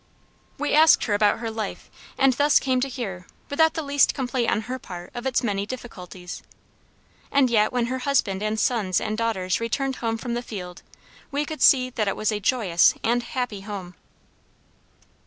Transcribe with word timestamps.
We 0.57 0.73
asked 0.73 1.03
her 1.03 1.13
about 1.13 1.37
her 1.41 1.51
life 1.51 1.91
and 2.17 2.33
thus 2.33 2.59
came 2.59 2.81
to 2.81 2.87
hear, 2.89 3.27
without 3.51 3.75
the 3.75 3.83
least 3.83 4.15
complaint 4.15 4.49
on 4.49 4.61
her 4.61 4.79
part, 4.79 5.11
of 5.13 5.27
its 5.27 5.43
many 5.43 5.67
difficulties. 5.67 6.41
And 7.31 7.51
yet 7.51 7.71
when 7.71 7.85
her 7.85 7.99
husband 7.99 8.41
and 8.41 8.59
sons 8.59 8.99
and 8.99 9.15
daughters 9.15 9.59
returned 9.59 9.97
home 9.97 10.17
from 10.17 10.33
the 10.33 10.41
field, 10.41 10.81
we 11.29 11.45
could 11.45 11.61
see 11.61 11.91
that 11.91 12.07
it 12.07 12.15
was 12.15 12.31
a 12.31 12.39
joyous 12.39 12.95
and 13.03 13.21
happy 13.21 13.61
home. 13.61 13.93